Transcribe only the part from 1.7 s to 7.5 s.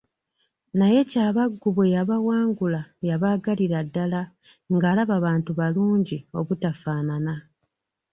bwe yabawangula yabaagalira ddala ng'alaba bantu balungi batufaanana.